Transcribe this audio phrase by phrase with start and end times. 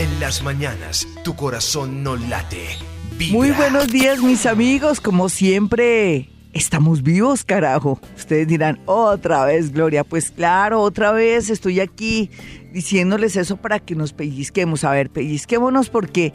[0.00, 2.68] En las mañanas, tu corazón no late.
[3.32, 4.98] Muy buenos días, mis amigos.
[4.98, 8.00] Como siempre, estamos vivos, carajo.
[8.16, 10.02] Ustedes dirán, otra vez, Gloria.
[10.02, 12.30] Pues claro, otra vez estoy aquí
[12.72, 14.84] diciéndoles eso para que nos pellizquemos.
[14.84, 16.32] A ver, pellizquémonos porque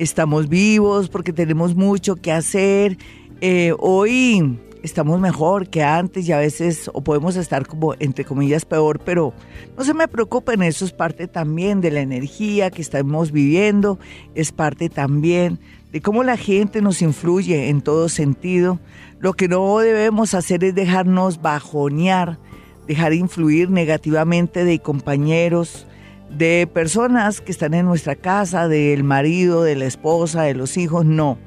[0.00, 2.98] estamos vivos, porque tenemos mucho que hacer.
[3.40, 8.66] Eh, hoy estamos mejor que antes y a veces o podemos estar como entre comillas
[8.66, 9.32] peor, pero
[9.78, 13.98] no se me preocupen, eso es parte también de la energía que estamos viviendo,
[14.34, 15.58] es parte también
[15.90, 18.78] de cómo la gente nos influye en todo sentido.
[19.20, 22.38] Lo que no debemos hacer es dejarnos bajonear,
[22.86, 25.86] dejar influir negativamente de compañeros,
[26.28, 31.06] de personas que están en nuestra casa, del marido, de la esposa, de los hijos,
[31.06, 31.38] no.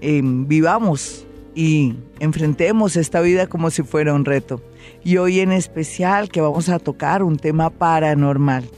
[0.00, 4.62] Em, vivamos y enfrentemos esta vida como si fuera un reto.
[5.02, 8.68] Y hoy en especial que vamos a tocar un tema paranormal.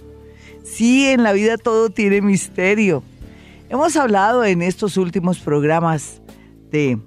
[0.62, 3.02] Sí, en la vida todo tiene misterio.
[3.68, 6.22] Hemos hablado en estos últimos programas
[6.70, 6.98] de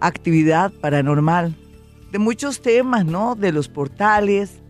[0.00, 1.54] actividad paranormal,
[2.12, 3.34] de muchos temas, ¿no?
[3.34, 4.60] De los portales.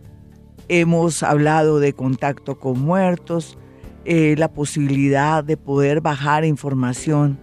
[0.69, 3.57] Hemos hablado de contacto con muertos,
[4.05, 7.39] eh, la posibilidad de poder bajar información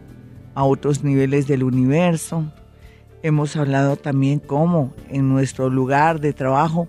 [0.54, 2.52] a otros niveles del universo
[3.24, 6.88] Hemos hablado también cómo en nuestro lugar de trabajo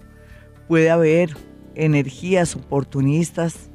[0.67, 1.29] puede haber
[1.75, 3.69] energías oportunistas,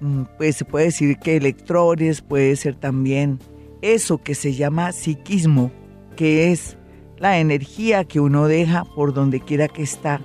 [0.00, 3.40] mm, pues se puede decir que electrones, puede ser también
[3.82, 5.70] eso que se llama psiquismo,
[6.16, 6.78] que es
[7.18, 10.22] la energía que uno deja por donde quiera que está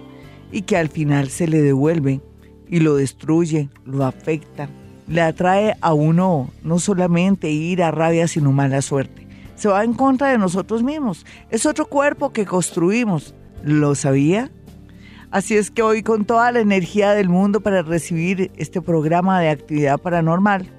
[0.53, 2.21] y que al final se le devuelve
[2.69, 4.69] y lo destruye, lo afecta,
[5.09, 9.26] le atrae a uno no solamente ira, rabia, sino mala suerte
[9.57, 11.25] se va en contra de nosotros mismos.
[11.49, 13.35] Es otro cuerpo que construimos.
[13.63, 14.51] ¿Lo sabía?
[15.31, 19.49] Así es que hoy con toda la energía del mundo para recibir este programa de
[19.49, 20.69] actividad paranormal,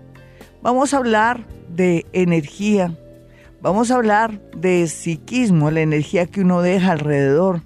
[0.63, 2.97] vamos a hablar de energía,
[3.61, 7.63] vamos a hablar de psiquismo, la energía que uno deja alrededor.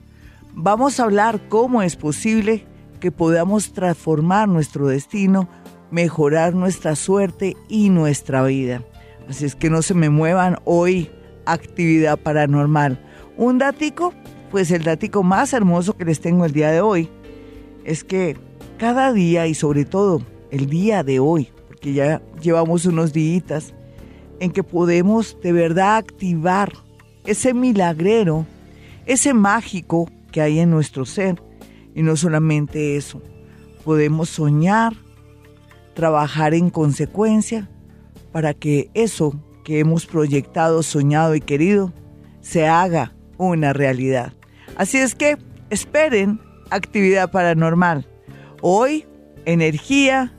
[0.54, 2.66] Vamos a hablar cómo es posible
[2.98, 5.48] que podamos transformar nuestro destino,
[5.90, 8.82] mejorar nuestra suerte y nuestra vida.
[9.28, 11.10] Así es que no se me muevan hoy
[11.46, 12.98] actividad paranormal.
[13.36, 14.12] Un datico,
[14.50, 17.08] pues el datico más hermoso que les tengo el día de hoy
[17.84, 18.36] es que
[18.78, 23.74] cada día y sobre todo el día de hoy, porque ya llevamos unos días
[24.40, 26.72] en que podemos de verdad activar
[27.24, 28.44] ese milagrero,
[29.06, 31.42] ese mágico que hay en nuestro ser.
[31.94, 33.22] Y no solamente eso,
[33.84, 34.94] podemos soñar,
[35.94, 37.68] trabajar en consecuencia
[38.32, 41.92] para que eso que hemos proyectado, soñado y querido
[42.40, 44.32] se haga una realidad.
[44.76, 45.36] Así es que
[45.70, 48.06] esperen actividad paranormal.
[48.60, 49.06] Hoy,
[49.44, 50.32] energía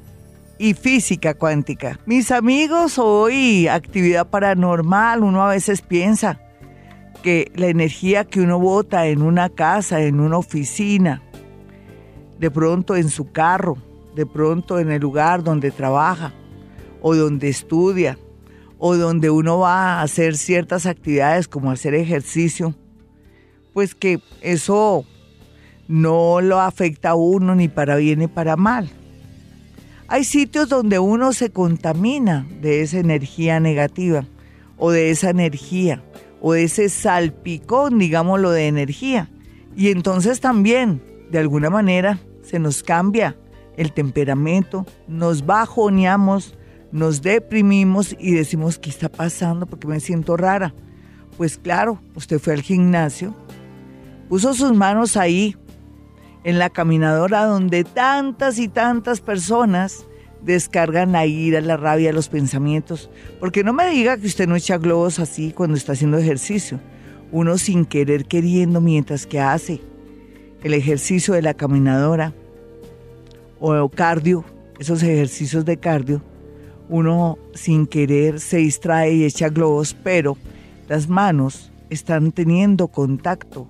[0.57, 1.99] y física cuántica.
[2.05, 6.39] Mis amigos, hoy actividad paranormal, uno a veces piensa
[7.21, 11.21] que la energía que uno bota en una casa, en una oficina,
[12.39, 13.77] de pronto en su carro,
[14.15, 16.33] de pronto en el lugar donde trabaja,
[17.03, 18.17] o donde estudia
[18.79, 22.73] o donde uno va a hacer ciertas actividades como hacer ejercicio,
[23.73, 25.05] pues que eso
[25.87, 28.89] no lo afecta a uno ni para bien ni para mal.
[30.07, 34.25] Hay sitios donde uno se contamina de esa energía negativa
[34.77, 36.03] o de esa energía
[36.41, 39.29] o de ese salpicón, digámoslo, de energía.
[39.75, 43.37] Y entonces también, de alguna manera, se nos cambia
[43.77, 46.55] el temperamento, nos bajoneamos,
[46.93, 49.65] nos deprimimos y decimos, ¿qué está pasando?
[49.65, 50.75] Porque me siento rara.
[51.37, 53.33] Pues claro, usted fue al gimnasio,
[54.29, 55.57] puso sus manos ahí,
[56.43, 60.05] en la caminadora donde tantas y tantas personas
[60.43, 63.09] descargan la ira, la rabia, los pensamientos.
[63.39, 66.79] Porque no me diga que usted no echa globos así cuando está haciendo ejercicio.
[67.31, 69.81] Uno sin querer queriendo mientras que hace
[70.61, 72.33] el ejercicio de la caminadora
[73.59, 74.45] o cardio,
[74.77, 76.21] esos ejercicios de cardio,
[76.93, 80.37] uno sin querer se distrae y echa globos, pero
[80.87, 83.67] las manos están teniendo contacto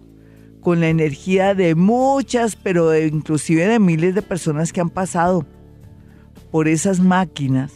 [0.59, 5.45] con la energía de muchas, pero inclusive de miles de personas que han pasado
[6.51, 7.71] por esas máquinas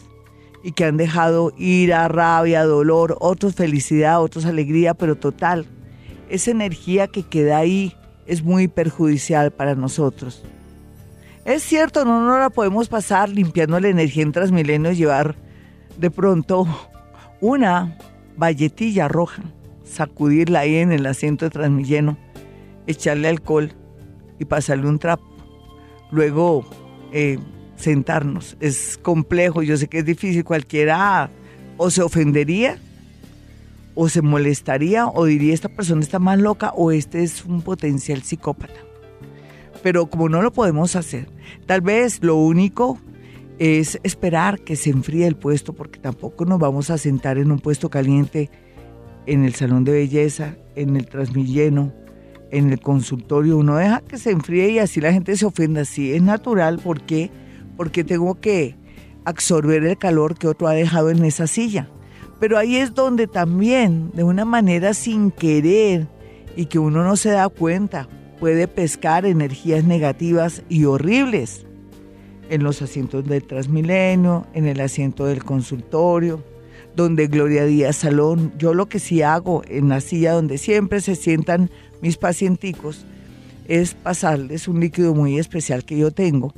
[0.62, 5.64] y que han dejado ira, rabia, dolor, otros felicidad, otros alegría, pero total,
[6.28, 7.94] esa energía que queda ahí
[8.26, 10.44] es muy perjudicial para nosotros.
[11.48, 15.34] Es cierto, no, no la podemos pasar limpiando la energía en Transmilenio y llevar
[15.96, 16.66] de pronto
[17.40, 17.96] una
[18.36, 19.42] valletilla roja,
[19.82, 22.18] sacudirla ahí en el asiento de Transmilenio,
[22.86, 23.72] echarle alcohol
[24.38, 25.24] y pasarle un trapo.
[26.10, 26.68] Luego
[27.14, 27.38] eh,
[27.76, 28.58] sentarnos.
[28.60, 30.44] Es complejo, yo sé que es difícil.
[30.44, 31.30] Cualquiera
[31.78, 32.76] o se ofendería,
[33.94, 38.22] o se molestaría, o diría esta persona está más loca, o este es un potencial
[38.22, 38.87] psicópata.
[39.82, 41.28] Pero como no lo podemos hacer,
[41.66, 42.98] tal vez lo único
[43.58, 47.58] es esperar que se enfríe el puesto, porque tampoco nos vamos a sentar en un
[47.58, 48.50] puesto caliente
[49.26, 51.92] en el salón de belleza, en el transmilleno,
[52.50, 53.58] en el consultorio.
[53.58, 55.84] Uno deja que se enfríe y así la gente se ofenda.
[55.84, 56.78] Sí, es natural.
[56.78, 57.30] ¿Por qué?
[57.76, 58.76] Porque tengo que
[59.24, 61.90] absorber el calor que otro ha dejado en esa silla.
[62.40, 66.06] Pero ahí es donde también, de una manera sin querer
[66.56, 71.66] y que uno no se da cuenta, puede pescar energías negativas y horribles
[72.50, 76.42] en los asientos del Transmilenio, en el asiento del consultorio,
[76.96, 81.14] donde Gloria Díaz Salón, yo lo que sí hago en la silla donde siempre se
[81.14, 81.70] sientan
[82.00, 83.04] mis pacienticos
[83.66, 86.54] es pasarles un líquido muy especial que yo tengo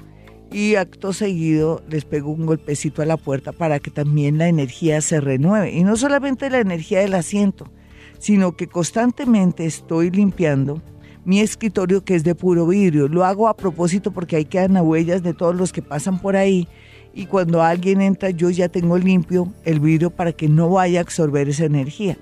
[0.52, 5.00] y acto seguido les pego un golpecito a la puerta para que también la energía
[5.00, 5.72] se renueve.
[5.72, 7.70] Y no solamente la energía del asiento,
[8.18, 10.82] sino que constantemente estoy limpiando
[11.24, 13.08] mi escritorio que es de puro vidrio.
[13.08, 16.36] Lo hago a propósito porque ahí quedan las huellas de todos los que pasan por
[16.36, 16.68] ahí
[17.12, 21.02] y cuando alguien entra yo ya tengo limpio el vidrio para que no vaya a
[21.02, 22.16] absorber esa energía.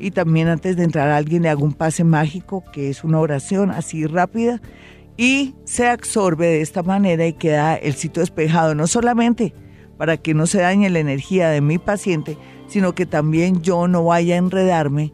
[0.00, 3.18] Y también antes de entrar a alguien le hago un pase mágico, que es una
[3.18, 4.60] oración así rápida,
[5.16, 9.52] y se absorbe de esta manera y queda el sitio despejado, no solamente
[9.96, 14.04] para que no se dañe la energía de mi paciente, sino que también yo no
[14.04, 15.12] vaya a enredarme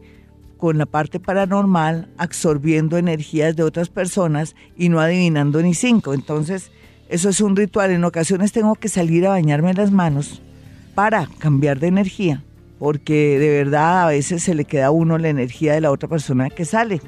[0.57, 6.13] con la parte paranormal, absorbiendo energías de otras personas y no adivinando ni cinco.
[6.13, 6.71] Entonces,
[7.09, 7.91] eso es un ritual.
[7.91, 10.41] En ocasiones tengo que salir a bañarme las manos
[10.95, 12.43] para cambiar de energía,
[12.79, 16.09] porque de verdad a veces se le queda a uno la energía de la otra
[16.09, 17.01] persona que sale.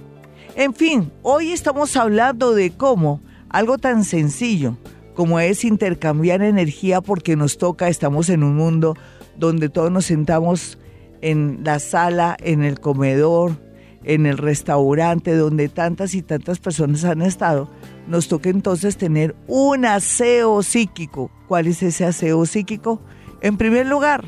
[0.55, 4.77] En fin, hoy estamos hablando de cómo algo tan sencillo
[5.13, 8.95] como es intercambiar energía porque nos toca, estamos en un mundo
[9.35, 10.77] donde todos nos sentamos
[11.21, 13.57] en la sala, en el comedor,
[14.03, 17.69] en el restaurante, donde tantas y tantas personas han estado,
[18.07, 21.29] nos toca entonces tener un aseo psíquico.
[21.47, 23.01] ¿Cuál es ese aseo psíquico?
[23.41, 24.23] En primer lugar,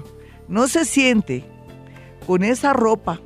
[0.47, 1.45] no se siente
[2.27, 3.21] con esa ropa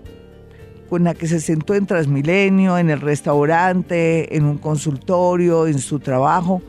[0.89, 5.99] con la que se sentó en Transmilenio, en el restaurante, en un consultorio, en su
[5.99, 6.61] trabajo,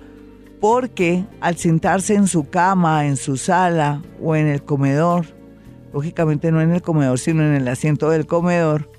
[0.60, 5.26] porque al sentarse en su cama, en su sala o en el comedor,
[5.94, 8.90] lógicamente no en el comedor, sino en el asiento del comedor,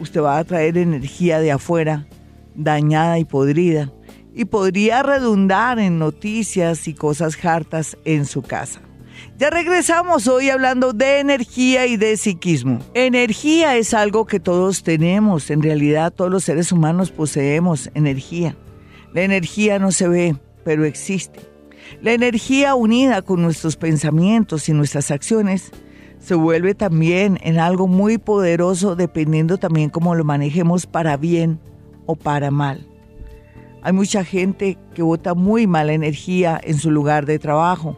[0.00, 2.06] usted va a traer energía de afuera,
[2.54, 3.92] dañada y podrida,
[4.34, 8.80] y podría redundar en noticias y cosas hartas en su casa.
[9.36, 12.78] Ya regresamos hoy hablando de energía y de psiquismo.
[12.94, 18.56] Energía es algo que todos tenemos, en realidad todos los seres humanos poseemos energía.
[19.12, 21.40] La energía no se ve, pero existe.
[22.00, 25.70] La energía unida con nuestros pensamientos y nuestras acciones
[26.20, 31.58] se vuelve también en algo muy poderoso dependiendo también cómo lo manejemos para bien
[32.06, 32.86] o para mal.
[33.82, 37.96] Hay mucha gente que bota muy mala energía en su lugar de trabajo,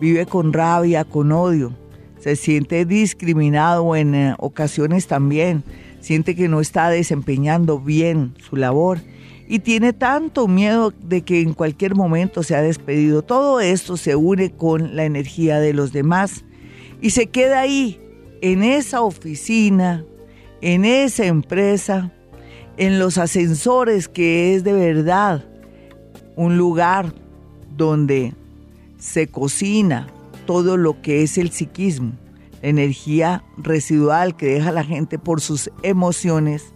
[0.00, 1.72] vive con rabia, con odio,
[2.20, 5.64] se siente discriminado en eh, ocasiones también,
[6.00, 9.00] siente que no está desempeñando bien su labor
[9.48, 13.22] y tiene tanto miedo de que en cualquier momento sea despedido.
[13.22, 16.44] Todo esto se une con la energía de los demás
[17.04, 18.00] y se queda ahí,
[18.40, 20.06] en esa oficina,
[20.62, 22.10] en esa empresa,
[22.78, 25.44] en los ascensores, que es de verdad
[26.34, 27.12] un lugar
[27.76, 28.32] donde
[28.96, 30.06] se cocina
[30.46, 32.12] todo lo que es el psiquismo,
[32.62, 36.72] la energía residual que deja la gente por sus emociones,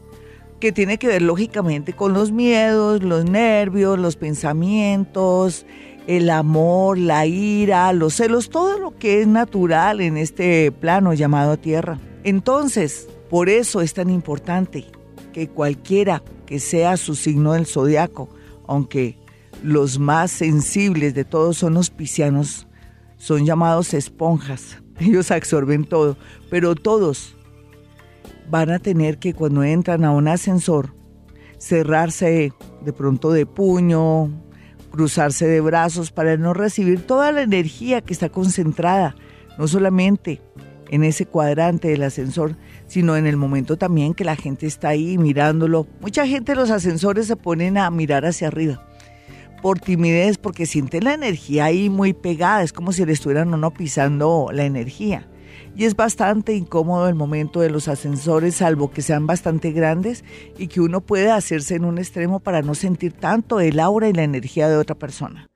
[0.61, 5.65] que tiene que ver lógicamente con los miedos, los nervios, los pensamientos,
[6.09, 11.59] el amor, la ira, los celos, todo lo que es natural en este plano llamado
[11.59, 12.01] Tierra.
[12.25, 14.87] Entonces, por eso es tan importante
[15.35, 18.31] que cualquiera que sea su signo del zodiaco,
[18.67, 19.19] aunque
[19.63, 22.67] los más sensibles de todos son los piscianos,
[23.19, 24.79] son llamados esponjas.
[24.99, 26.17] Ellos absorben todo,
[26.49, 27.37] pero todos
[28.51, 30.95] van a tener que cuando entran a un ascensor
[31.59, 34.48] cerrarse de pronto de puño,
[34.91, 39.15] cruzarse de brazos para no recibir toda la energía que está concentrada,
[39.59, 40.41] no solamente
[40.91, 45.19] en ese cuadrante del ascensor, sino en el momento también que la gente está ahí
[45.19, 45.87] mirándolo.
[46.01, 48.89] Mucha gente en los ascensores se ponen a mirar hacia arriba
[49.61, 53.73] por timidez, porque sienten la energía ahí muy pegada, es como si le estuvieran uno
[53.73, 55.27] pisando la energía.
[55.79, 60.25] Y es bastante incómodo el momento de los ascensores, salvo que sean bastante grandes
[60.59, 64.13] y que uno pueda hacerse en un extremo para no sentir tanto el aura y
[64.13, 65.49] la energía de otra persona.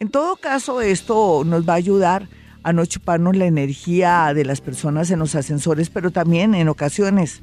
[0.00, 2.28] En todo caso, esto nos va a ayudar
[2.64, 7.40] a no chuparnos la energía de las personas en los ascensores, pero también en ocasiones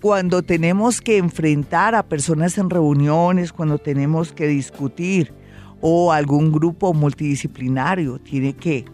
[0.00, 5.32] cuando tenemos que enfrentar a personas en reuniones, cuando tenemos que discutir
[5.80, 8.86] o algún grupo multidisciplinario tiene que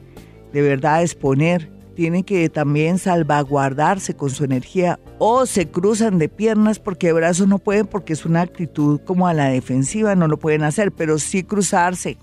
[0.53, 6.79] de verdad exponer, tiene que también salvaguardarse con su energía o se cruzan de piernas
[6.79, 10.37] porque de brazos no pueden porque es una actitud como a la defensiva, no lo
[10.37, 12.19] pueden hacer, pero sí cruzarse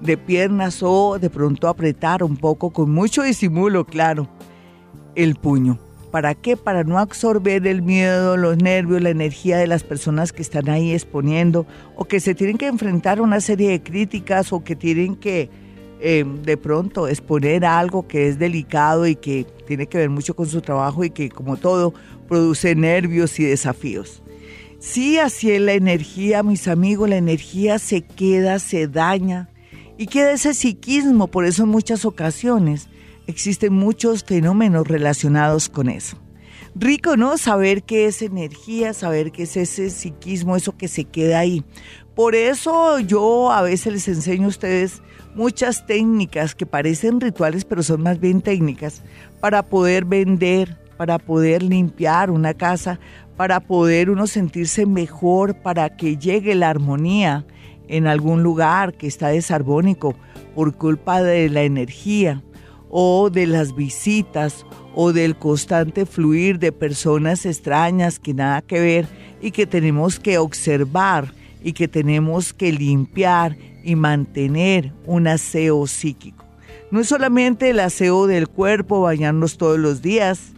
[0.00, 4.28] de piernas o de pronto apretar un poco con mucho disimulo, claro,
[5.16, 5.78] el puño.
[6.12, 6.56] ¿Para qué?
[6.56, 10.92] Para no absorber el miedo, los nervios, la energía de las personas que están ahí
[10.92, 11.66] exponiendo
[11.96, 15.50] o que se tienen que enfrentar a una serie de críticas o que tienen que
[16.00, 20.46] eh, de pronto exponer algo que es delicado y que tiene que ver mucho con
[20.46, 21.94] su trabajo y que como todo
[22.28, 24.22] produce nervios y desafíos.
[24.78, 29.48] Sí, así es la energía, mis amigos, la energía se queda, se daña
[29.96, 32.88] y queda ese psiquismo, por eso en muchas ocasiones
[33.26, 36.18] existen muchos fenómenos relacionados con eso.
[36.74, 37.38] Rico, ¿no?
[37.38, 41.64] Saber qué es energía, saber qué es ese psiquismo, eso que se queda ahí.
[42.14, 45.02] Por eso yo a veces les enseño a ustedes
[45.36, 49.02] muchas técnicas que parecen rituales, pero son más bien técnicas,
[49.40, 52.98] para poder vender, para poder limpiar una casa,
[53.36, 57.44] para poder uno sentirse mejor, para que llegue la armonía
[57.88, 60.16] en algún lugar que está desarmónico
[60.54, 62.42] por culpa de la energía
[62.88, 64.64] o de las visitas
[64.94, 69.06] o del constante fluir de personas extrañas que nada que ver
[69.42, 76.44] y que tenemos que observar y que tenemos que limpiar y mantener un aseo psíquico.
[76.90, 80.52] No es solamente el aseo del cuerpo, bañarnos todos los días,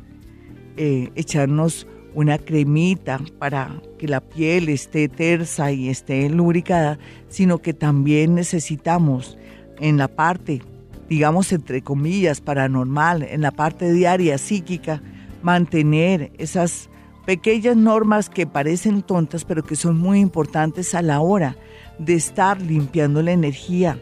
[0.79, 7.75] eh, echarnos una cremita para que la piel esté tersa y esté lubricada, sino que
[7.75, 9.37] también necesitamos
[9.79, 10.63] en la parte
[11.09, 15.03] digamos entre comillas, paranormal, en la parte diaria psíquica,
[15.43, 16.91] mantener esas
[17.25, 21.57] pequeñas normas que parecen tontas, pero que son muy importantes a la hora
[21.99, 23.99] de estar limpiando la energía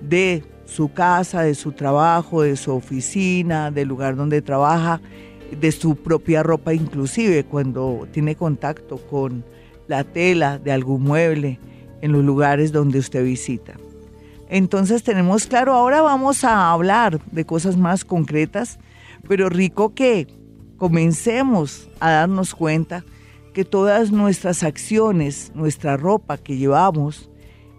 [0.00, 5.00] de su casa, de su trabajo, de su oficina, del lugar donde trabaja,
[5.50, 9.44] de su propia ropa, inclusive cuando tiene contacto con
[9.86, 11.58] la tela de algún mueble
[12.00, 13.74] en los lugares donde usted visita.
[14.48, 18.78] Entonces tenemos claro, ahora vamos a hablar de cosas más concretas,
[19.26, 20.26] pero rico que
[20.76, 23.04] comencemos a darnos cuenta
[23.54, 27.30] que todas nuestras acciones, nuestra ropa que llevamos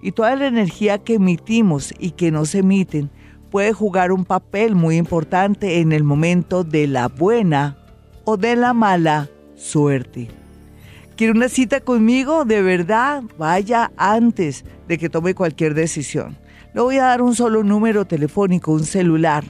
[0.01, 3.09] y toda la energía que emitimos y que nos emiten
[3.51, 7.77] puede jugar un papel muy importante en el momento de la buena
[8.23, 10.29] o de la mala suerte.
[11.17, 12.45] ¿Quiere una cita conmigo?
[12.45, 16.37] De verdad, vaya antes de que tome cualquier decisión.
[16.73, 19.43] Le voy a dar un solo número telefónico, un celular.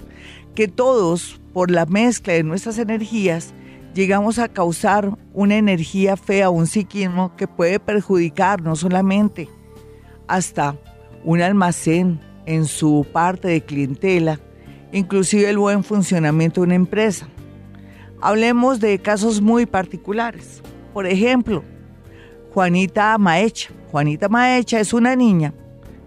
[0.53, 3.55] Que todos, por la mezcla de nuestras energías,
[3.95, 9.49] llegamos a causar una energía fea, un psiquismo que puede perjudicar no solamente
[10.27, 10.75] hasta
[11.23, 14.39] un almacén en su parte de clientela,
[14.91, 17.27] inclusive el buen funcionamiento de una empresa.
[18.21, 20.61] Hablemos de casos muy particulares.
[20.93, 21.63] Por ejemplo,
[22.53, 23.69] Juanita Maecha.
[23.91, 25.53] Juanita Maecha es una niña.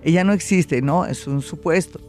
[0.03, 2.01] Ella no existe, no, es un supuesto.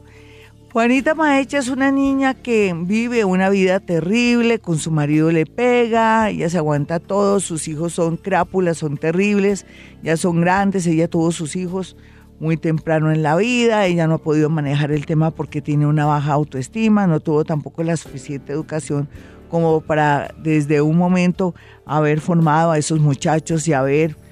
[0.72, 6.32] Juanita Maecha es una niña que vive una vida terrible, con su marido le pega,
[6.32, 9.68] ella se aguanta todo, sus hijos son crápulas, son terribles,
[10.02, 11.96] ya son grandes, ella tuvo sus hijos
[12.40, 16.08] muy temprano en la vida, ella no ha podido manejar el tema porque tiene una
[16.08, 19.08] baja autoestima, no tuvo tampoco la suficiente educación
[19.52, 21.54] como para desde un momento
[21.86, 24.23] haber formado a esos muchachos y haber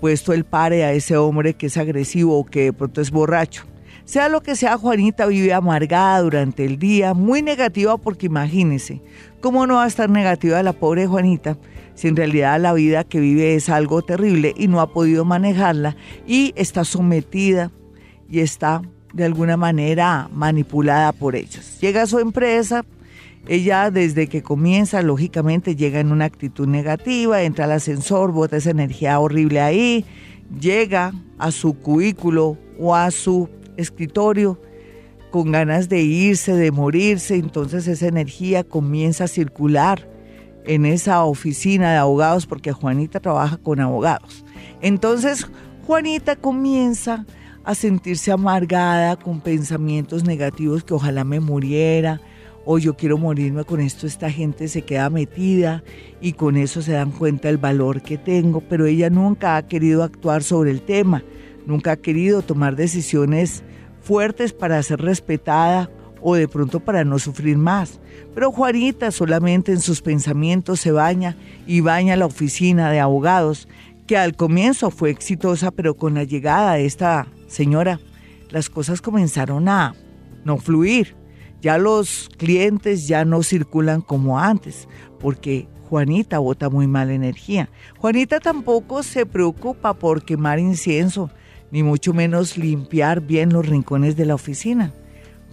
[0.00, 3.64] puesto el pare a ese hombre que es agresivo o que de pronto es borracho.
[4.04, 9.02] Sea lo que sea, Juanita vive amargada durante el día, muy negativa porque imagínese,
[9.40, 11.58] ¿cómo no va a estar negativa la pobre Juanita?
[11.98, 15.96] si en realidad la vida que vive es algo terrible y no ha podido manejarla
[16.28, 17.72] y está sometida
[18.30, 21.78] y está de alguna manera manipulada por ellos.
[21.80, 22.84] Llega a su empresa
[23.48, 28.70] Ella desde que comienza, lógicamente, llega en una actitud negativa, entra al ascensor, bota esa
[28.70, 30.04] energía horrible ahí,
[30.60, 34.60] llega a su cubículo o a su escritorio
[35.30, 40.08] con ganas de irse, de morirse, entonces esa energía comienza a circular
[40.66, 44.44] en esa oficina de abogados porque Juanita trabaja con abogados.
[44.82, 45.46] Entonces
[45.86, 47.24] Juanita comienza
[47.64, 52.20] a sentirse amargada con pensamientos negativos que ojalá me muriera
[52.70, 55.82] o yo quiero morirme con esto, esta gente se queda metida
[56.20, 60.02] y con eso se dan cuenta el valor que tengo, pero ella nunca ha querido
[60.02, 61.24] actuar sobre el tema,
[61.64, 63.64] nunca ha querido tomar decisiones
[64.02, 68.00] fuertes para ser respetada o de pronto para no sufrir más.
[68.34, 73.66] Pero Juanita solamente en sus pensamientos se baña y baña la oficina de abogados,
[74.06, 77.98] que al comienzo fue exitosa, pero con la llegada de esta señora,
[78.50, 79.94] las cosas comenzaron a
[80.44, 81.17] no fluir.
[81.60, 84.88] Ya los clientes ya no circulan como antes,
[85.18, 87.68] porque Juanita bota muy mala energía.
[87.98, 91.30] Juanita tampoco se preocupa por quemar incienso,
[91.70, 94.92] ni mucho menos limpiar bien los rincones de la oficina.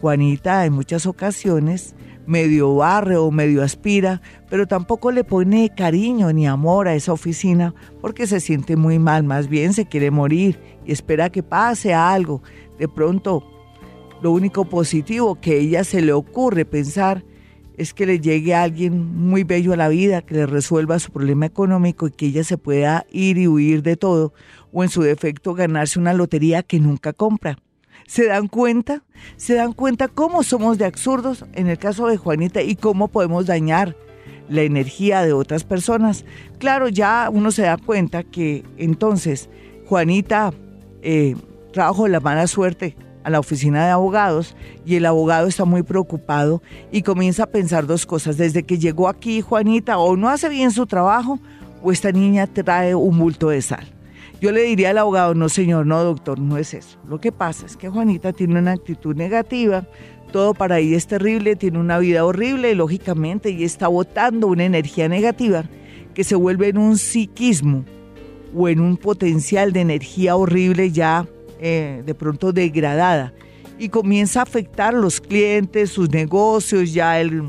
[0.01, 1.95] Juanita en muchas ocasiones
[2.27, 7.73] medio barre o medio aspira, pero tampoco le pone cariño ni amor a esa oficina
[8.01, 12.41] porque se siente muy mal, más bien se quiere morir y espera que pase algo.
[12.79, 13.43] De pronto,
[14.25, 17.23] lo único positivo que a ella se le ocurre pensar
[17.77, 21.45] es que le llegue alguien muy bello a la vida, que le resuelva su problema
[21.45, 24.33] económico y que ella se pueda ir y huir de todo,
[24.73, 27.59] o en su defecto ganarse una lotería que nunca compra.
[28.07, 29.03] ¿Se dan cuenta?
[29.37, 33.45] ¿Se dan cuenta cómo somos de absurdos en el caso de Juanita y cómo podemos
[33.45, 33.95] dañar
[34.49, 36.25] la energía de otras personas?
[36.57, 39.51] Claro, ya uno se da cuenta que entonces
[39.85, 40.51] Juanita
[41.03, 41.35] eh,
[41.71, 44.55] trajo la mala suerte a la oficina de abogados
[44.85, 48.37] y el abogado está muy preocupado y comienza a pensar dos cosas.
[48.37, 51.39] Desde que llegó aquí Juanita o no hace bien su trabajo
[51.81, 53.87] o esta niña trae un bulto de sal.
[54.39, 56.99] Yo le diría al abogado, no señor, no doctor, no es eso.
[57.09, 59.87] Lo que pasa es que Juanita tiene una actitud negativa,
[60.31, 64.65] todo para ella es terrible, tiene una vida horrible y lógicamente ella está botando una
[64.65, 65.63] energía negativa
[66.13, 67.85] que se vuelve en un psiquismo
[68.55, 71.25] o en un potencial de energía horrible ya
[71.59, 73.33] eh, de pronto degradada.
[73.77, 77.43] Y comienza a afectar los clientes, sus negocios, ya el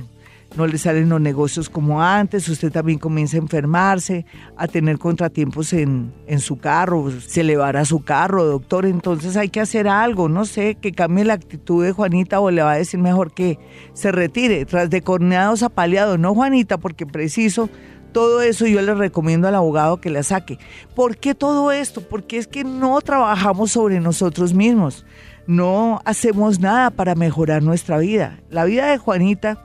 [0.56, 4.24] no le salen los negocios como antes, usted también comienza a enfermarse,
[4.56, 9.36] a tener contratiempos en, en su carro, se le va a su carro, doctor, entonces
[9.36, 12.72] hay que hacer algo, no sé, que cambie la actitud de Juanita o le va
[12.72, 13.58] a decir mejor que
[13.92, 17.68] se retire, tras de corneados apaleados, no Juanita, porque preciso
[18.16, 20.58] todo eso yo le recomiendo al abogado que la saque.
[20.94, 22.00] ¿Por qué todo esto?
[22.00, 25.04] Porque es que no trabajamos sobre nosotros mismos,
[25.46, 28.40] no hacemos nada para mejorar nuestra vida.
[28.48, 29.62] La vida de Juanita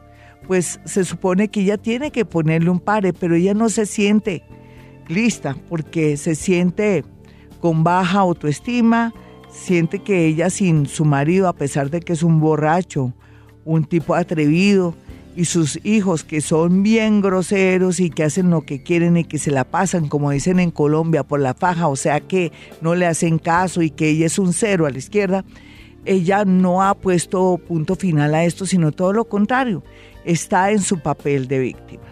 [0.47, 4.43] pues se supone que ella tiene que ponerle un pare, pero ella no se siente
[5.07, 7.05] lista porque se siente
[7.61, 9.13] con baja autoestima,
[9.49, 13.13] siente que ella sin su marido, a pesar de que es un borracho,
[13.63, 14.93] un tipo atrevido,
[15.35, 19.37] y sus hijos que son bien groseros y que hacen lo que quieren y que
[19.37, 23.05] se la pasan, como dicen en Colombia, por la faja, o sea que no le
[23.05, 25.45] hacen caso y que ella es un cero a la izquierda,
[26.05, 29.83] ella no ha puesto punto final a esto, sino todo lo contrario
[30.25, 32.03] está en su papel de víctima.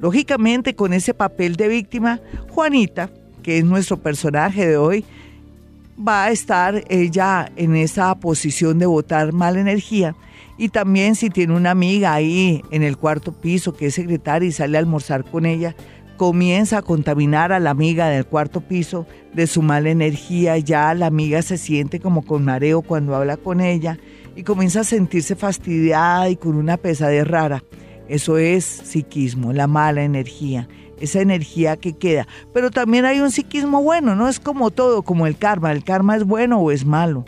[0.00, 3.10] Lógicamente, con ese papel de víctima, Juanita,
[3.42, 5.04] que es nuestro personaje de hoy,
[5.96, 10.14] va a estar ella en esa posición de botar mala energía.
[10.58, 14.52] Y también si tiene una amiga ahí en el cuarto piso que es secretaria y
[14.52, 15.76] sale a almorzar con ella,
[16.16, 20.56] comienza a contaminar a la amiga del cuarto piso de su mala energía.
[20.58, 23.98] Ya la amiga se siente como con mareo cuando habla con ella
[24.34, 27.62] y comienza a sentirse fastidiada y con una pesadez rara.
[28.08, 30.68] Eso es psiquismo, la mala energía,
[31.00, 32.26] esa energía que queda.
[32.52, 35.72] Pero también hay un psiquismo bueno, no es como todo, como el karma.
[35.72, 37.24] El karma es bueno o es malo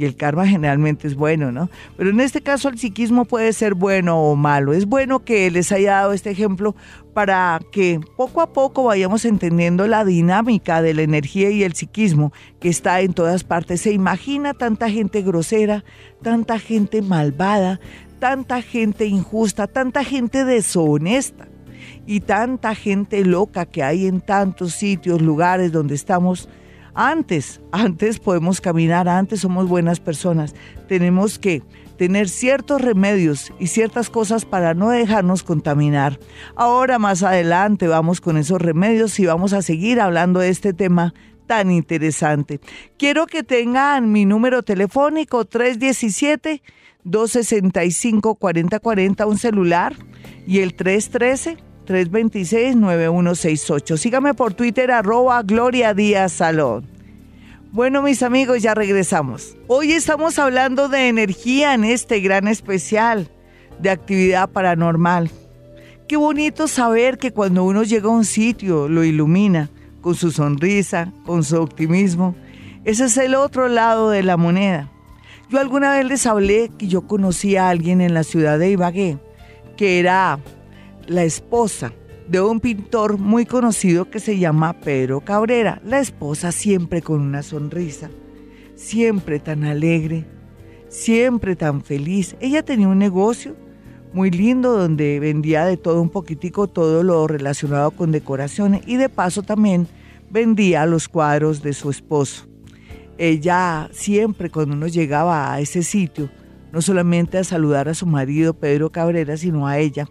[0.00, 1.68] y el karma generalmente es bueno, ¿no?
[1.98, 4.72] Pero en este caso el psiquismo puede ser bueno o malo.
[4.72, 6.74] Es bueno que les haya dado este ejemplo
[7.12, 12.32] para que poco a poco vayamos entendiendo la dinámica de la energía y el psiquismo
[12.60, 13.82] que está en todas partes.
[13.82, 15.84] Se imagina tanta gente grosera,
[16.22, 17.78] tanta gente malvada,
[18.20, 21.49] tanta gente injusta, tanta gente deshonesta
[22.10, 26.48] y tanta gente loca que hay en tantos sitios, lugares donde estamos
[26.92, 30.56] antes, antes podemos caminar, antes somos buenas personas.
[30.88, 31.62] Tenemos que
[31.98, 36.18] tener ciertos remedios y ciertas cosas para no dejarnos contaminar.
[36.56, 41.14] Ahora más adelante vamos con esos remedios y vamos a seguir hablando de este tema
[41.46, 42.58] tan interesante.
[42.98, 46.60] Quiero que tengan mi número telefónico 317
[47.04, 49.94] 265-4040, un celular,
[50.46, 50.74] y el
[51.90, 53.96] 313-326-9168.
[53.96, 56.86] Sígame por Twitter, arroba Gloria Díaz Salón.
[57.72, 59.56] Bueno, mis amigos, ya regresamos.
[59.66, 63.28] Hoy estamos hablando de energía en este gran especial
[63.80, 65.30] de actividad paranormal.
[66.08, 71.12] Qué bonito saber que cuando uno llega a un sitio lo ilumina con su sonrisa,
[71.24, 72.34] con su optimismo.
[72.84, 74.90] Ese es el otro lado de la moneda.
[75.48, 79.18] Yo alguna vez les hablé que yo conocí a alguien en la ciudad de Ibagué,
[79.76, 80.38] que era
[81.10, 81.92] la esposa
[82.28, 85.82] de un pintor muy conocido que se llama Pedro Cabrera.
[85.84, 88.08] La esposa siempre con una sonrisa,
[88.76, 90.24] siempre tan alegre,
[90.88, 92.36] siempre tan feliz.
[92.38, 93.56] Ella tenía un negocio
[94.12, 99.08] muy lindo donde vendía de todo un poquitico, todo lo relacionado con decoraciones y de
[99.08, 99.88] paso también
[100.30, 102.46] vendía los cuadros de su esposo.
[103.18, 106.30] Ella siempre cuando uno llegaba a ese sitio,
[106.70, 110.06] no solamente a saludar a su marido Pedro Cabrera, sino a ella,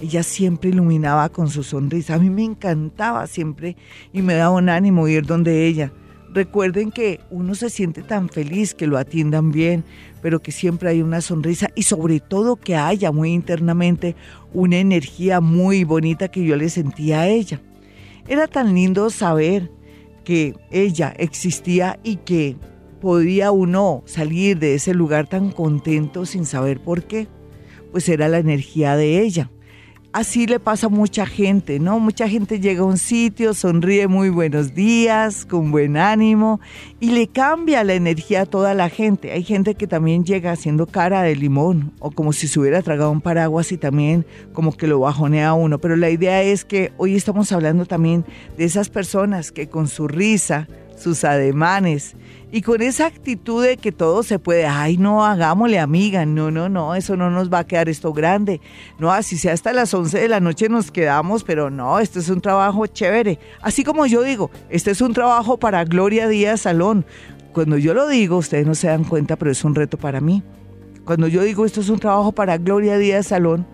[0.00, 2.14] ella siempre iluminaba con su sonrisa.
[2.14, 3.76] A mí me encantaba siempre
[4.12, 5.92] y me daba un ánimo ir donde ella.
[6.32, 9.84] Recuerden que uno se siente tan feliz que lo atiendan bien,
[10.22, 14.16] pero que siempre hay una sonrisa y sobre todo que haya muy internamente
[14.54, 17.60] una energía muy bonita que yo le sentía a ella.
[18.26, 19.70] Era tan lindo saber
[20.24, 22.56] que ella existía y que
[23.00, 27.28] podía uno salir de ese lugar tan contento sin saber por qué.
[27.90, 29.50] Pues era la energía de ella
[30.12, 31.98] así le pasa a mucha gente, ¿no?
[31.98, 36.60] Mucha gente llega a un sitio, sonríe muy buenos días, con buen ánimo
[37.00, 39.32] y le cambia la energía a toda la gente.
[39.32, 43.10] Hay gente que también llega haciendo cara de limón o como si se hubiera tragado
[43.10, 45.78] un paraguas y también como que lo bajonea a uno.
[45.78, 48.24] Pero la idea es que hoy estamos hablando también
[48.56, 52.16] de esas personas que con su risa, sus ademanes
[52.54, 56.68] y con esa actitud de que todo se puede, ay no, hagámosle amiga, no, no,
[56.68, 58.60] no, eso no nos va a quedar esto grande,
[58.98, 62.28] no, así sea hasta las 11 de la noche nos quedamos, pero no, esto es
[62.28, 67.06] un trabajo chévere, así como yo digo, este es un trabajo para Gloria Díaz Salón,
[67.54, 70.42] cuando yo lo digo, ustedes no se dan cuenta, pero es un reto para mí,
[71.06, 73.66] cuando yo digo esto es un trabajo para Gloria Díaz Salón,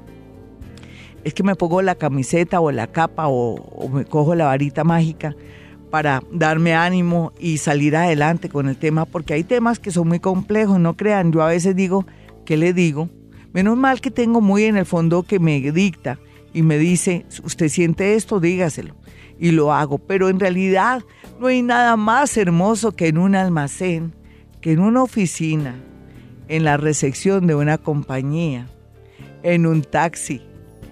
[1.25, 5.35] es que me pongo la camiseta o la capa o me cojo la varita mágica
[5.91, 10.21] para darme ánimo y salir adelante con el tema, porque hay temas que son muy
[10.21, 12.07] complejos, no crean, yo a veces digo,
[12.45, 13.09] ¿qué le digo?
[13.53, 16.19] Menos mal que tengo muy en el fondo que me dicta
[16.53, 18.95] y me dice, usted siente esto, dígaselo,
[19.39, 21.03] y lo hago, pero en realidad
[21.41, 24.15] no hay nada más hermoso que en un almacén,
[24.61, 25.77] que en una oficina,
[26.49, 28.67] en la recepción de una compañía,
[29.43, 30.43] en un taxi,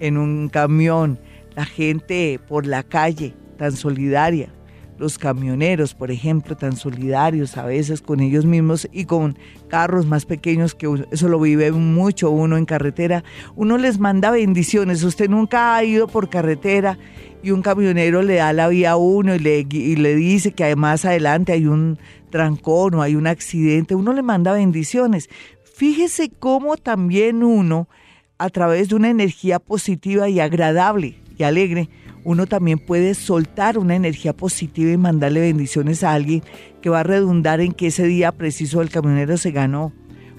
[0.00, 1.18] en un camión,
[1.54, 4.50] la gente por la calle tan solidaria,
[4.98, 10.24] los camioneros, por ejemplo, tan solidarios a veces con ellos mismos y con carros más
[10.24, 15.02] pequeños, que eso lo vive mucho uno en carretera, uno les manda bendiciones.
[15.02, 16.98] Usted nunca ha ido por carretera
[17.42, 20.74] y un camionero le da la vía a uno y le, y le dice que
[20.76, 21.98] más adelante hay un
[22.30, 25.28] trancón o hay un accidente, uno le manda bendiciones.
[25.62, 27.88] Fíjese cómo también uno,
[28.38, 31.88] a través de una energía positiva y agradable y alegre,
[32.26, 36.42] uno también puede soltar una energía positiva y mandarle bendiciones a alguien
[36.82, 39.92] que va a redundar en que ese día preciso el camionero se ganó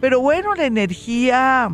[0.00, 1.70] Pero bueno, la energía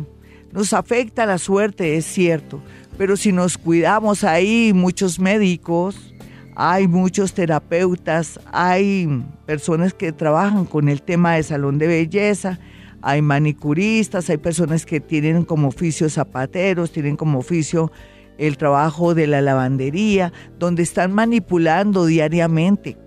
[0.51, 2.61] nos afecta la suerte, es cierto
[2.97, 6.13] pero si nos cuidamos ahí, muchos médicos
[6.55, 12.59] hay muchos terapeutas, hay personas que trabajan con el tema de salón de belleza,
[13.01, 17.91] hay manicuristas, hay personas que tienen como oficio zapateros, tienen como oficio
[18.37, 22.97] el trabajo de la lavandería, donde están manipulando diariamente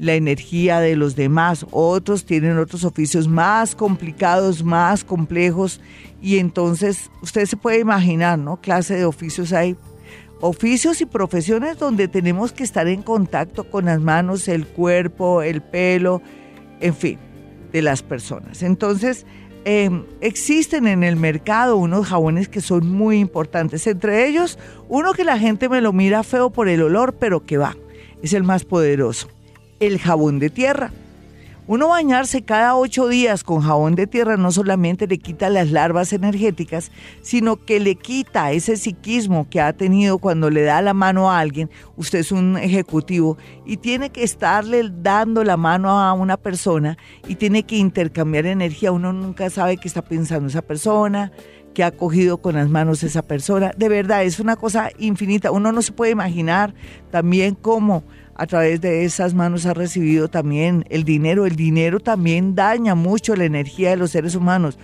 [0.00, 1.66] la energía de los demás.
[1.70, 5.80] Otros tienen otros oficios más complicados, más complejos,
[6.22, 8.60] y entonces usted se puede imaginar, ¿no?
[8.60, 9.76] Clase de oficios hay
[10.40, 15.60] oficios y profesiones donde tenemos que estar en contacto con las manos, el cuerpo, el
[15.60, 16.22] pelo,
[16.80, 17.18] en fin,
[17.72, 18.62] de las personas.
[18.62, 19.26] Entonces,
[19.66, 23.86] em, existen en el mercado unos jabones que son muy importantes.
[23.86, 24.58] Entre ellos,
[24.88, 27.76] uno que la gente me lo mira feo por el olor, pero que va,
[28.22, 29.28] es el más poderoso,
[29.80, 30.92] el jabón de tierra.
[31.70, 36.12] Uno bañarse cada ocho días con jabón de tierra no solamente le quita las larvas
[36.12, 36.90] energéticas,
[37.22, 41.38] sino que le quita ese psiquismo que ha tenido cuando le da la mano a
[41.38, 41.70] alguien.
[41.96, 47.36] Usted es un ejecutivo y tiene que estarle dando la mano a una persona y
[47.36, 48.90] tiene que intercambiar energía.
[48.90, 51.30] Uno nunca sabe qué está pensando esa persona,
[51.72, 53.70] qué ha cogido con las manos esa persona.
[53.76, 55.52] De verdad, es una cosa infinita.
[55.52, 56.74] Uno no se puede imaginar
[57.12, 58.02] también cómo
[58.40, 61.44] a través de esas manos ha recibido también el dinero.
[61.44, 64.78] El dinero también daña mucho la energía de los seres humanos,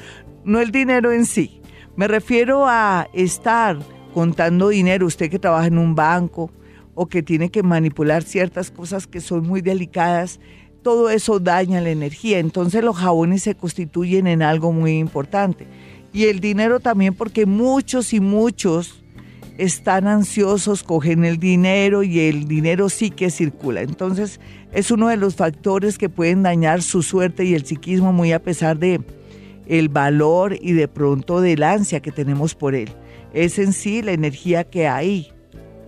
[0.45, 1.63] no el dinero en sí.
[1.97, 3.79] Me refiero a estar
[4.13, 6.51] contando dinero, usted que trabaja en un banco
[6.95, 10.39] o que tiene que manipular ciertas cosas que son muy delicadas,
[10.83, 12.41] todo eso daña la energía.
[12.41, 15.67] Entonces los jabones se constituyen en algo muy importante.
[16.13, 19.03] Y el dinero también porque muchos y muchos
[19.59, 23.83] están ansiosos, cogen el dinero y el dinero sí que circula.
[23.83, 24.41] Entonces
[24.73, 28.43] es uno de los factores que pueden dañar su suerte y el psiquismo muy a
[28.43, 29.01] pesar de
[29.67, 32.91] el valor y de pronto del ansia que tenemos por él.
[33.33, 35.33] Es en sí la energía que hay,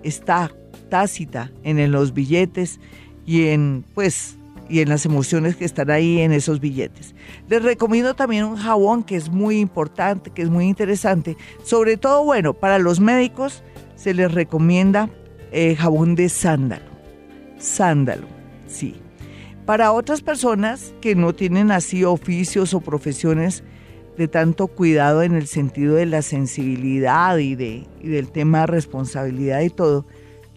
[0.02, 0.50] está
[0.88, 2.80] tácita en los billetes
[3.26, 4.37] y en pues
[4.68, 7.14] y en las emociones que están ahí en esos billetes.
[7.48, 11.36] Les recomiendo también un jabón que es muy importante, que es muy interesante.
[11.64, 13.62] Sobre todo, bueno, para los médicos
[13.96, 15.10] se les recomienda
[15.52, 16.84] eh, jabón de sándalo.
[17.58, 18.26] Sándalo,
[18.66, 18.94] sí.
[19.64, 23.64] Para otras personas que no tienen así oficios o profesiones
[24.16, 28.66] de tanto cuidado en el sentido de la sensibilidad y, de, y del tema de
[28.66, 30.06] responsabilidad y todo,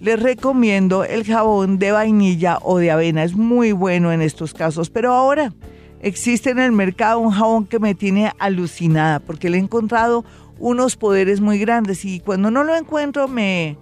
[0.01, 3.23] les recomiendo el jabón de vainilla o de avena.
[3.23, 4.89] Es muy bueno en estos casos.
[4.89, 5.53] Pero ahora
[6.01, 10.25] existe en el mercado un jabón que me tiene alucinada porque le he encontrado
[10.57, 13.77] unos poderes muy grandes y cuando no lo encuentro me,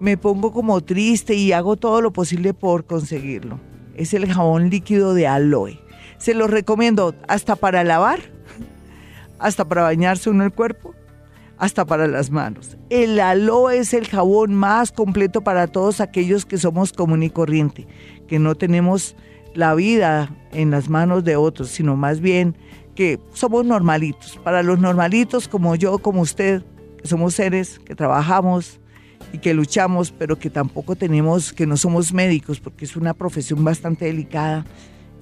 [0.00, 3.60] me pongo como triste y hago todo lo posible por conseguirlo.
[3.94, 5.80] Es el jabón líquido de aloe.
[6.18, 8.20] Se lo recomiendo hasta para lavar,
[9.38, 10.94] hasta para bañarse uno el cuerpo
[11.60, 12.78] hasta para las manos.
[12.88, 17.86] El aloe es el jabón más completo para todos aquellos que somos común y corriente,
[18.26, 19.14] que no tenemos
[19.54, 22.56] la vida en las manos de otros, sino más bien
[22.94, 24.40] que somos normalitos.
[24.42, 26.64] Para los normalitos como yo, como usted,
[27.00, 28.80] que somos seres que trabajamos
[29.34, 33.62] y que luchamos, pero que tampoco tenemos, que no somos médicos, porque es una profesión
[33.64, 34.64] bastante delicada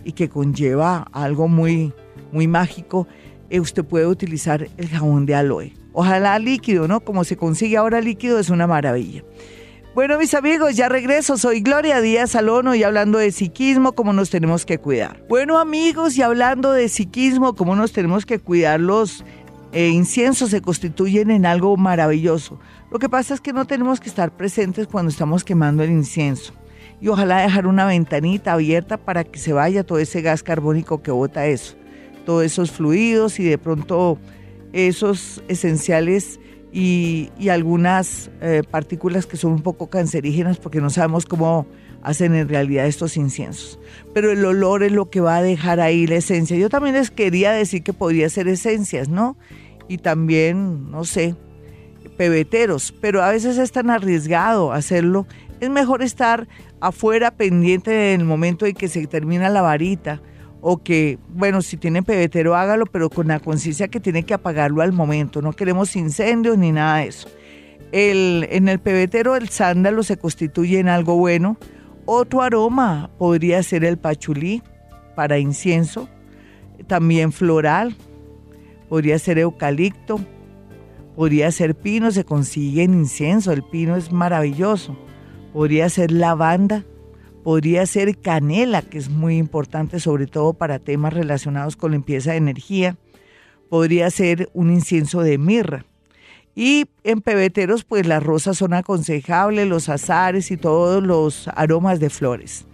[0.05, 1.93] y que conlleva algo muy,
[2.31, 3.09] muy mágico,
[3.51, 5.75] usted puede utilizar el jabón de aloe.
[5.93, 7.01] Ojalá líquido, ¿no?
[7.01, 9.25] Como se consigue ahora líquido es una maravilla.
[9.95, 11.37] Bueno, mis amigos, ya regreso.
[11.39, 15.25] Soy Gloria Díaz Salono y hablando de psiquismo, cómo nos tenemos que cuidar.
[15.29, 19.25] Bueno, amigos, y hablando de psiquismo, cómo nos tenemos que cuidar, los
[19.73, 22.61] eh, inciensos se constituyen en algo maravilloso.
[22.93, 26.53] Lo que pasa es que no tenemos que estar presentes cuando estamos quemando el incienso.
[27.01, 31.11] Y ojalá dejar una ventanita abierta para que se vaya todo ese gas carbónico que
[31.11, 31.77] bota eso,
[32.29, 34.19] todos esos fluidos y de pronto
[34.75, 36.39] esos esenciales
[36.71, 41.67] y, algunas eh, partículas que son un poco cancerígenas porque no sabemos cómo
[42.03, 43.79] hacen en realidad estos inciensos.
[44.13, 46.55] Pero el olor es lo que va a dejar ahí la esencia.
[46.59, 49.39] Yo también les quería decir que podría ser esencias, ¿no?
[49.89, 51.35] Y también, no sé,
[52.19, 55.27] pebeteros, pero a veces es tan arriesgado hacerlo.
[55.61, 56.47] Es mejor estar
[56.79, 60.21] afuera pendiente del momento en que se termina la varita
[60.71, 64.83] o que, bueno, si tiene pebetero hágalo, pero con la conciencia que tiene que apagarlo
[64.83, 65.41] al momento.
[65.41, 67.27] No queremos incendios ni nada de eso.
[67.91, 71.57] El, en el pebetero el sándalo se constituye en algo bueno.
[72.05, 74.63] Otro aroma podría ser el pachulí
[75.17, 76.07] para incienso,
[76.87, 77.97] también floral,
[78.91, 80.21] podría ser eucalipto,
[81.17, 84.99] podría ser pino, se consigue en incienso, el pino es maravilloso,
[85.55, 86.85] podría ser lavanda,
[87.49, 92.37] podría ser canela, que es muy importante sobre todo para temas relacionados con limpieza de
[92.37, 92.99] energía,
[93.71, 95.87] podría ser un incienso de mirra.
[96.55, 102.11] Y en pebeteros, pues las rosas son aconsejables, los azares y todos los aromas de
[102.11, 102.67] flores.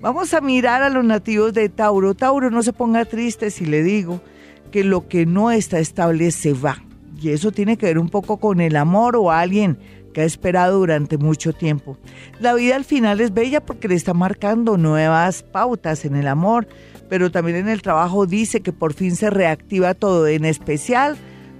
[0.00, 2.14] Vamos a mirar a los nativos de Tauro.
[2.14, 4.22] Tauro, no se ponga triste si le digo
[4.70, 6.82] que lo que no está estable se va.
[7.20, 9.78] Y eso tiene que ver un poco con el amor o alguien
[10.12, 11.96] que ha esperado durante mucho tiempo.
[12.40, 16.66] La vida al final es bella porque le está marcando nuevas pautas en el amor,
[17.08, 21.16] pero también en el trabajo dice que por fin se reactiva todo, en especial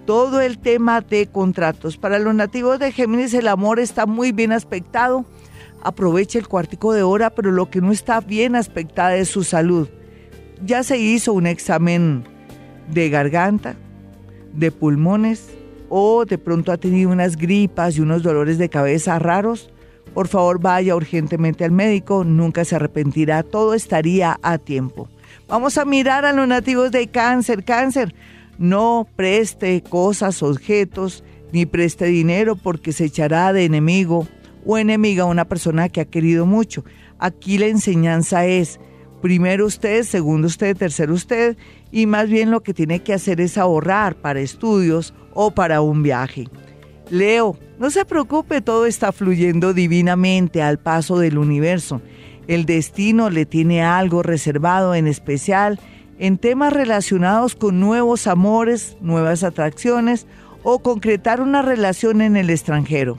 [0.07, 1.97] todo el tema de contratos.
[1.97, 5.25] Para los nativos de Géminis el amor está muy bien aspectado.
[5.83, 9.89] Aproveche el cuartico de hora, pero lo que no está bien aspectado es su salud.
[10.65, 12.25] Ya se hizo un examen
[12.93, 13.77] de garganta,
[14.53, 15.49] de pulmones
[15.89, 19.71] o de pronto ha tenido unas gripas y unos dolores de cabeza raros,
[20.15, 25.09] por favor vaya urgentemente al médico, nunca se arrepentirá, todo estaría a tiempo.
[25.49, 27.65] Vamos a mirar a los nativos de cáncer.
[27.65, 28.15] Cáncer,
[28.59, 34.27] no preste cosas, objetos, ni preste dinero porque se echará de enemigo
[34.65, 36.85] o enemiga a una persona que ha querido mucho.
[37.19, 38.79] Aquí la enseñanza es,
[39.23, 41.57] primero usted, segundo usted, tercero usted,
[41.93, 46.03] y más bien lo que tiene que hacer es ahorrar para estudios o para un
[46.03, 46.49] viaje.
[47.11, 52.01] Leo, no se preocupe, todo está fluyendo divinamente al paso del universo.
[52.47, 55.81] El destino le tiene algo reservado en especial
[56.19, 60.27] en temas relacionados con nuevos amores, nuevas atracciones
[60.63, 63.19] o concretar una relación en el extranjero.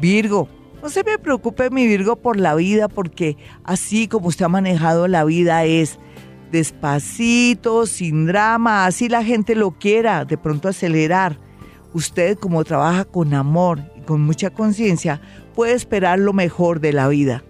[0.00, 0.48] Virgo,
[0.82, 5.08] no se me preocupe mi Virgo por la vida porque así como usted ha manejado
[5.08, 5.98] la vida es
[6.50, 11.38] despacito, sin drama, así la gente lo quiera, de pronto acelerar.
[11.94, 15.20] Usted como trabaja con amor y con mucha conciencia,
[15.54, 17.42] puede esperar lo mejor de la vida.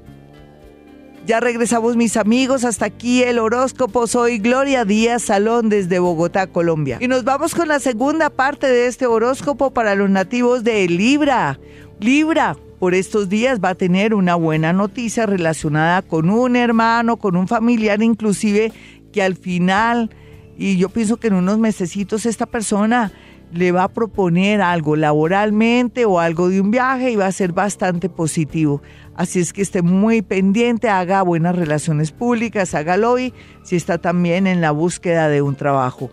[1.28, 4.06] Ya regresamos mis amigos, hasta aquí el horóscopo.
[4.06, 6.96] Soy Gloria Díaz Salón desde Bogotá, Colombia.
[7.00, 11.60] Y nos vamos con la segunda parte de este horóscopo para los nativos de Libra.
[12.00, 17.36] Libra, por estos días va a tener una buena noticia relacionada con un hermano, con
[17.36, 18.72] un familiar inclusive,
[19.12, 20.10] que al final,
[20.56, 23.12] y yo pienso que en unos mesecitos esta persona
[23.52, 27.52] le va a proponer algo laboralmente o algo de un viaje y va a ser
[27.52, 28.82] bastante positivo.
[29.14, 33.32] Así es que esté muy pendiente, haga buenas relaciones públicas, hágalo hoy
[33.64, 36.10] si está también en la búsqueda de un trabajo.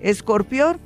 [0.00, 0.78] Escorpión,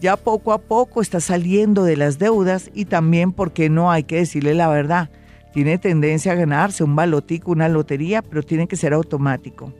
[0.00, 4.16] ya poco a poco está saliendo de las deudas y también porque no hay que
[4.16, 5.10] decirle la verdad.
[5.52, 9.72] Tiene tendencia a ganarse un balotico, una lotería, pero tiene que ser automático.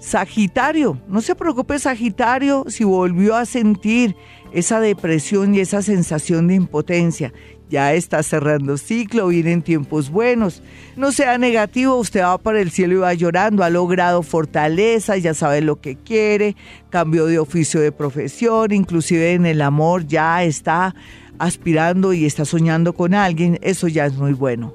[0.00, 4.16] Sagitario, no se preocupe Sagitario si volvió a sentir
[4.52, 7.32] esa depresión y esa sensación de impotencia.
[7.72, 10.62] Ya está cerrando ciclo, vienen tiempos buenos.
[10.94, 15.32] No sea negativo, usted va para el cielo y va llorando, ha logrado fortaleza, ya
[15.32, 16.54] sabe lo que quiere,
[16.90, 20.94] cambió de oficio de profesión, inclusive en el amor ya está
[21.38, 24.74] aspirando y está soñando con alguien, eso ya es muy bueno.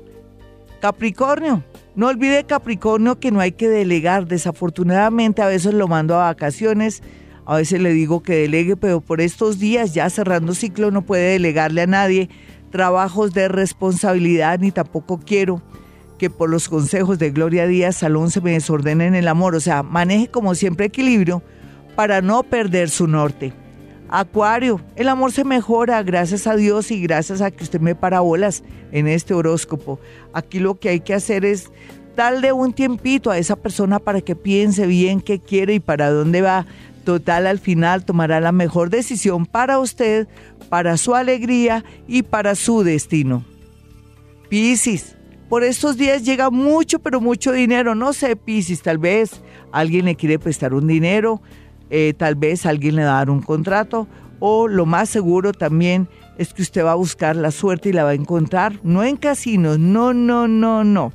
[0.82, 4.26] Capricornio, no olvide Capricornio que no hay que delegar.
[4.26, 7.04] Desafortunadamente a veces lo mando a vacaciones,
[7.46, 11.34] a veces le digo que delegue, pero por estos días ya cerrando ciclo no puede
[11.34, 12.30] delegarle a nadie
[12.72, 15.62] trabajos de responsabilidad ni tampoco quiero
[16.18, 19.56] que por los consejos de Gloria Díaz Salón se me desordenen el amor.
[19.56, 21.44] O sea, maneje como siempre equilibrio
[21.96, 23.54] para no perder su norte.
[24.10, 28.64] Acuario, el amor se mejora gracias a Dios y gracias a que usted me parabolas
[28.92, 30.00] en este horóscopo.
[30.34, 31.70] Aquí lo que hay que hacer es
[32.16, 36.42] darle un tiempito a esa persona para que piense bien qué quiere y para dónde
[36.42, 36.66] va.
[37.08, 40.28] Total, al final tomará la mejor decisión para usted,
[40.68, 43.46] para su alegría y para su destino.
[44.50, 45.16] Piscis,
[45.48, 47.96] por estos días llega mucho, pero mucho dinero.
[47.96, 49.42] No sé, Piscis, tal vez
[49.72, 51.42] alguien le quiere prestar un dinero,
[51.90, 54.06] eh, tal vez alguien le va a dar un contrato,
[54.40, 58.04] o lo más seguro también es que usted va a buscar la suerte y la
[58.04, 61.14] va a encontrar, no en casinos, no, no, no, no,